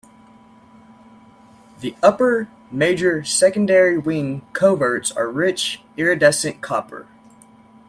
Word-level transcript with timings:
The 1.81 1.93
upper, 2.01 2.47
major 2.71 3.23
secondary 3.23 3.99
wing 3.99 4.41
coverts 4.51 5.11
are 5.11 5.29
rich 5.29 5.83
iridescent 5.95 6.59
copper. 6.61 7.05